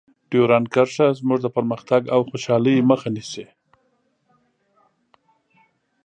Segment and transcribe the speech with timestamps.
[0.29, 3.45] ډیورنډ کرښه زموږ د پرمختګ او خوشحالۍ مخه نیسي.